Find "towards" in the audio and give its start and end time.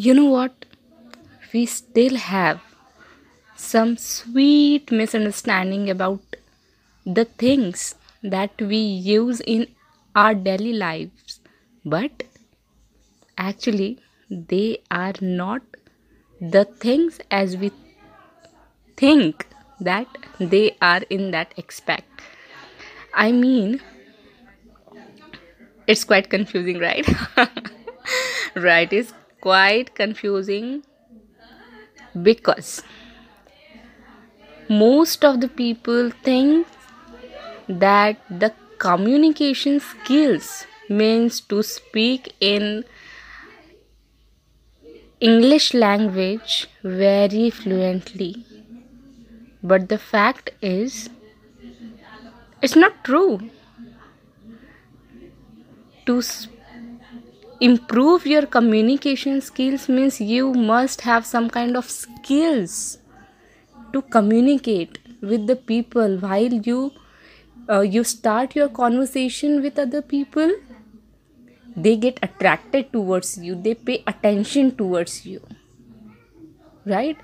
72.92-73.38, 74.76-75.24